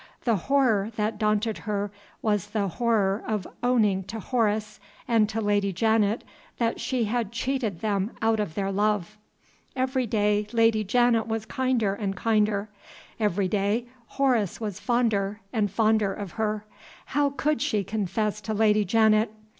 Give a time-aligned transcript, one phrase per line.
[0.23, 1.91] The horror that daunted her
[2.23, 6.23] was the horror of owning to Horace and to Lady Janet
[6.57, 9.19] that she had cheated them out of their love.
[9.75, 12.67] Every day Lady Janet was kinder and kinder.
[13.19, 13.85] Every day
[14.17, 16.65] Horace was fonder and fonder of her.
[17.13, 19.31] How could she confess to Lady Janet?